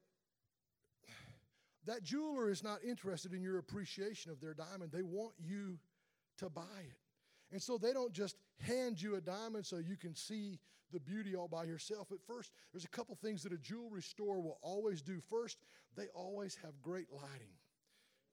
[1.87, 4.91] that jeweler is not interested in your appreciation of their diamond.
[4.93, 5.79] They want you
[6.39, 6.99] to buy it.
[7.53, 10.59] And so they don't just hand you a diamond so you can see
[10.93, 12.11] the beauty all by yourself.
[12.13, 15.21] At first, there's a couple things that a jewelry store will always do.
[15.29, 15.59] First,
[15.97, 17.55] they always have great lighting.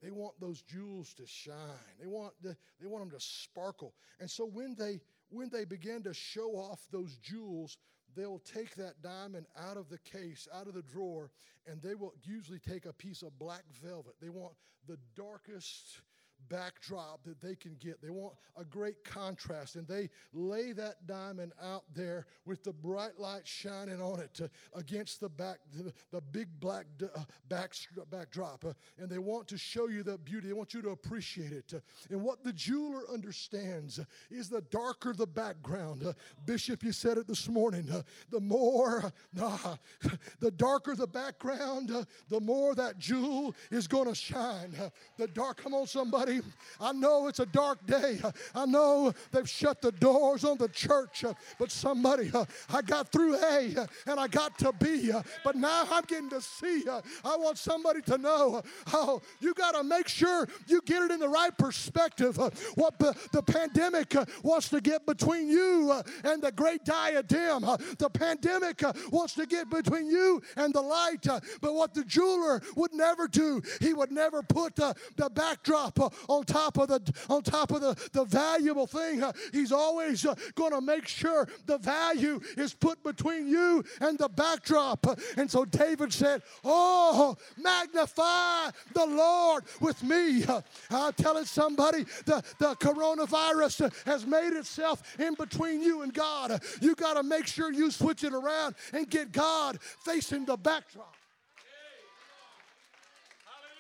[0.01, 1.55] They want those jewels to shine.
[1.99, 3.93] They want, the, they want them to sparkle.
[4.19, 7.77] And so when they when they begin to show off those jewels,
[8.15, 11.31] they'll take that diamond out of the case, out of the drawer,
[11.67, 14.13] and they will usually take a piece of black velvet.
[14.21, 14.53] They want
[14.87, 16.01] the darkest
[16.49, 18.01] backdrop that they can get.
[18.01, 23.19] They want a great contrast, and they lay that diamond out there with the bright
[23.19, 27.73] light shining on it to, against the back, the, the big black uh, back,
[28.11, 28.65] backdrop.
[28.65, 30.47] Uh, and they want to show you the beauty.
[30.47, 31.73] They want you to appreciate it.
[31.73, 31.79] Uh,
[32.09, 36.05] and what the jeweler understands is the darker the background.
[36.05, 36.13] Uh,
[36.45, 37.89] Bishop, you said it this morning.
[37.91, 44.15] Uh, the more, the darker the background, uh, the more that jewel is going to
[44.15, 44.75] shine.
[45.17, 46.34] the dark, come on, somebody.
[46.79, 48.19] I know it's a dark day.
[48.53, 51.23] I know they've shut the doors on the church,
[51.59, 52.31] but somebody,
[52.71, 53.75] I got through A
[54.07, 55.11] and I got to B,
[55.43, 56.83] but now I'm getting to C.
[57.23, 58.61] I want somebody to know,
[58.93, 62.37] oh, you got to make sure you get it in the right perspective.
[62.75, 63.15] What the,
[63.45, 67.61] pandemic wants to get between you and the great diadem.
[67.97, 68.81] The pandemic
[69.11, 71.27] wants to get between you and the light.
[71.61, 74.95] But what the jeweler would never do, he would never put the
[75.33, 79.23] backdrop on top of the on top of the, the valuable thing.
[79.51, 84.29] He's always uh, going to make sure the value is put between you and the
[84.29, 85.05] backdrop.
[85.37, 90.43] And so David said, Oh, magnify the Lord with me.
[90.89, 96.61] I'm telling somebody the, the coronavirus has made itself in between you and God.
[96.81, 101.14] You got to make sure you switch it around and get God facing the backdrop.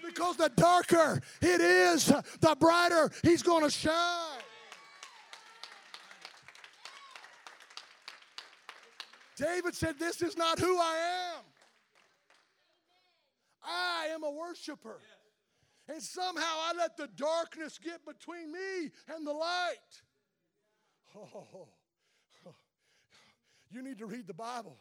[0.05, 4.41] Because the darker it is, the brighter he's going to shine.
[9.37, 11.43] David said, This is not who I am.
[13.63, 14.99] I am a worshiper.
[15.87, 19.77] And somehow I let the darkness get between me and the light.
[21.15, 21.67] Oh,
[23.71, 24.77] you need to read the Bible.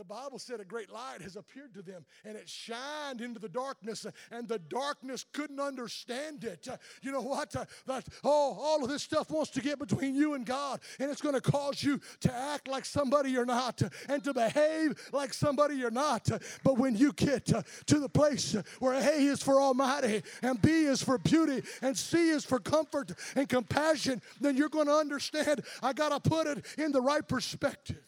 [0.00, 3.50] The Bible said a great light has appeared to them and it shined into the
[3.50, 6.66] darkness and the darkness couldn't understand it.
[7.02, 7.50] You know what?
[7.50, 11.20] That, oh, all of this stuff wants to get between you and God and it's
[11.20, 15.74] going to cause you to act like somebody you're not and to behave like somebody
[15.74, 16.30] you're not.
[16.64, 21.02] But when you get to the place where A is for Almighty and B is
[21.02, 25.92] for beauty and C is for comfort and compassion, then you're going to understand I
[25.92, 28.02] got to put it in the right perspective.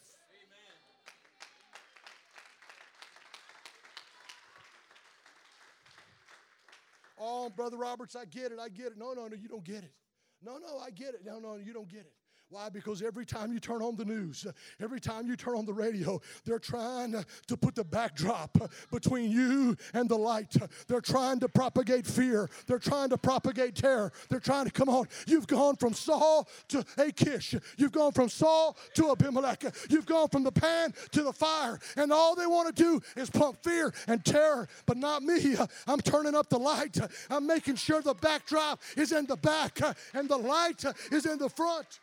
[7.25, 8.97] Oh, Brother Roberts, I get it, I get it.
[8.97, 9.93] No, no, no, you don't get it.
[10.41, 11.21] No, no, I get it.
[11.25, 12.13] No, no, you don't get it.
[12.53, 12.69] Why?
[12.69, 14.45] Because every time you turn on the news,
[14.79, 17.13] every time you turn on the radio, they're trying
[17.47, 18.55] to put the backdrop
[18.91, 20.55] between you and the light.
[20.87, 22.47] They're trying to propagate fear.
[22.67, 24.11] They're trying to propagate terror.
[24.29, 25.07] They're trying to come on.
[25.25, 27.55] You've gone from Saul to Achish.
[27.75, 29.63] You've gone from Saul to Abimelech.
[29.89, 31.79] You've gone from the pan to the fire.
[31.97, 34.67] And all they want to do is pump fear and terror.
[34.85, 35.55] But not me.
[35.87, 36.99] I'm turning up the light.
[37.31, 39.79] I'm making sure the backdrop is in the back
[40.13, 41.99] and the light is in the front.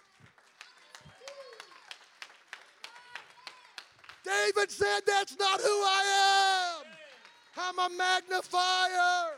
[4.31, 6.87] David said, That's not who I am.
[7.57, 9.33] I'm a magnifier.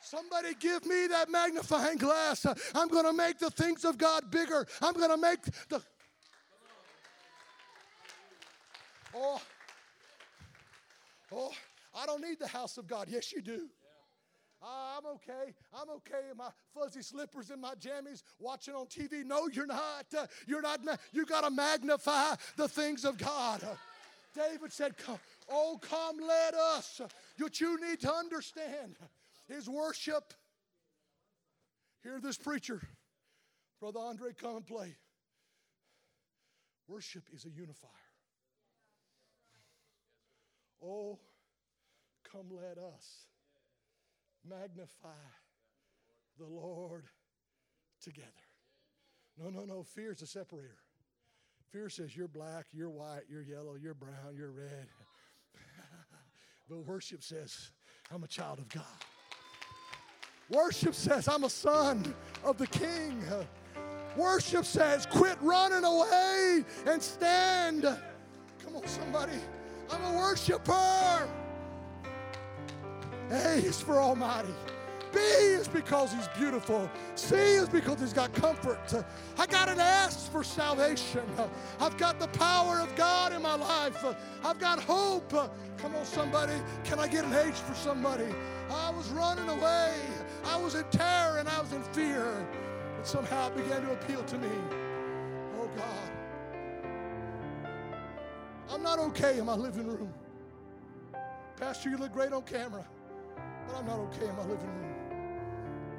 [0.00, 2.46] Somebody give me that magnifying glass.
[2.74, 4.66] I'm going to make the things of God bigger.
[4.80, 5.82] I'm going to make the.
[9.16, 9.40] Oh,
[11.32, 11.52] oh,
[11.96, 13.06] I don't need the house of God.
[13.08, 13.68] Yes, you do.
[14.66, 15.52] Oh, I'm okay.
[15.74, 19.24] I'm okay in my fuzzy slippers and my jammies watching on TV.
[19.24, 20.06] No, you're not.
[20.16, 20.80] Uh, you're not.
[21.12, 23.62] You got to magnify the things of God.
[24.34, 24.94] David said,
[25.50, 27.00] Oh, come, let us.
[27.38, 28.96] What you need to understand
[29.50, 30.32] is worship.
[32.02, 32.80] Hear this preacher,
[33.80, 34.96] Brother Andre, come and play.
[36.88, 37.90] Worship is a unifier.
[40.82, 41.18] Oh,
[42.30, 43.26] come, let us
[44.48, 45.08] magnify
[46.38, 47.04] the Lord
[48.02, 48.28] together.
[49.38, 49.82] No, no, no.
[49.82, 50.78] Fear is a separator.
[51.72, 54.86] Fear says you're black, you're white, you're yellow, you're brown, you're red.
[56.68, 57.70] but worship says,
[58.12, 58.84] I'm a child of God.
[60.50, 62.14] Worship says, I'm a son
[62.44, 63.24] of the King.
[64.16, 67.82] Worship says, quit running away and stand.
[67.82, 69.32] Come on, somebody.
[69.90, 71.28] I'm a worshiper.
[73.34, 74.54] A is for Almighty.
[75.12, 76.88] B is because He's beautiful.
[77.16, 78.94] C is because He's got comfort.
[79.38, 81.22] I got an S for salvation.
[81.80, 84.04] I've got the power of God in my life.
[84.44, 85.30] I've got hope.
[85.78, 86.54] Come on, somebody.
[86.84, 88.26] Can I get an H for somebody?
[88.70, 89.94] I was running away.
[90.44, 92.46] I was in terror and I was in fear.
[92.96, 94.50] But somehow it began to appeal to me.
[95.58, 96.10] Oh, God.
[98.70, 100.12] I'm not okay in my living room.
[101.56, 102.84] Pastor, you look great on camera
[103.66, 104.94] but I'm not okay in my living room.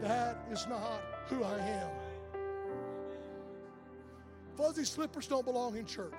[0.01, 1.89] That is not who I am.
[4.55, 6.13] Fuzzy slippers don't belong in church.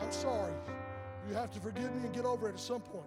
[0.00, 0.52] I'm sorry.
[1.28, 3.06] You have to forgive me and get over it at some point.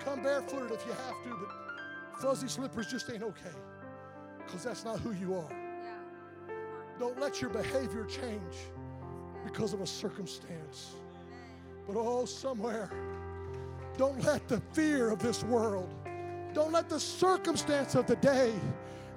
[0.00, 3.56] Come barefooted if you have to, but fuzzy slippers just ain't okay
[4.44, 5.56] because that's not who you are.
[6.98, 8.54] Don't let your behavior change
[9.44, 10.94] because of a circumstance.
[11.86, 12.90] But oh, somewhere
[14.00, 15.86] don't let the fear of this world,
[16.54, 18.50] don't let the circumstance of the day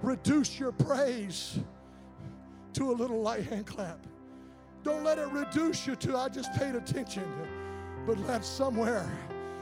[0.01, 1.59] reduce your praise
[2.73, 3.97] to a little light hand clap.
[4.83, 7.23] Don't let it reduce you to I just paid attention.
[8.05, 9.09] But let somewhere,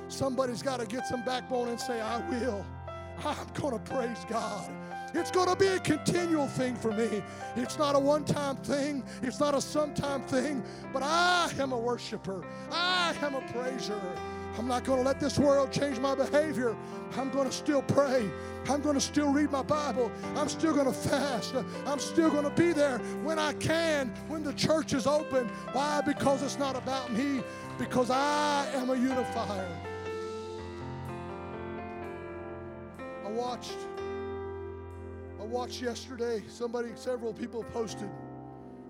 [0.08, 2.66] somebody's got to get some backbone and say, I will.
[3.24, 4.72] I'm going to praise God.
[5.14, 7.22] It's going to be a continual thing for me.
[7.56, 11.78] It's not a one time thing, it's not a sometime thing, but I am a
[11.78, 12.44] worshiper.
[12.72, 14.02] I am a praiser.
[14.58, 16.76] I'm not going to let this world change my behavior.
[17.18, 18.30] I'm going to still pray.
[18.70, 20.12] I'm going to still read my Bible.
[20.36, 21.56] I'm still going to fast.
[21.86, 25.48] I'm still going to be there when I can, when the church is open.
[25.74, 26.02] Why?
[26.06, 27.42] Because it's not about me,
[27.78, 29.68] because I am a unifier.
[33.26, 33.78] I watched
[35.40, 38.10] I watched yesterday somebody several people posted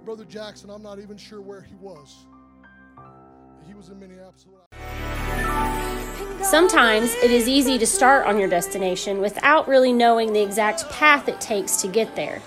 [0.04, 2.26] Brother Jackson, I'm not even sure where he was.
[6.42, 11.28] Sometimes it is easy to start on your destination without really knowing the exact path
[11.28, 12.42] it takes to get there.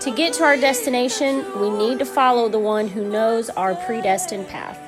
[0.00, 4.48] To get to our destination, we need to follow the one who knows our predestined
[4.48, 4.78] path.